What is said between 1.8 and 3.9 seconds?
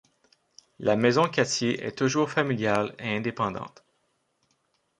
est toujours familiale et indépendante.